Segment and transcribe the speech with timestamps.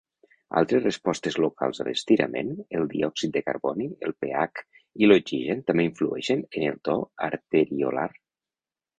[0.59, 2.47] Altres respostes locals a l'estirament,
[2.79, 4.63] el diòxid de carboni, el pH
[5.03, 6.97] i l'oxigen també influeixen en el to
[7.29, 8.07] arteriolar.